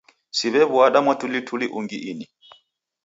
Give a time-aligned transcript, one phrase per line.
[0.37, 2.25] Siw'ew'uada mwatulituli ungi ini